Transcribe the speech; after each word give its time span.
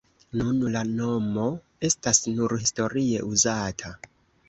Nun 0.39 0.63
la 0.75 0.81
nomo 0.93 1.45
estas 1.91 2.25
nur 2.41 2.59
historie 2.65 3.25
uzata. 3.33 3.99